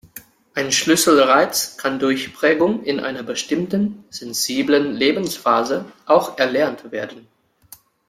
[0.55, 7.27] Ein Schlüsselreiz kann durch Prägung in einer bestimmten, sensiblen Lebensphase auch erlernt werden.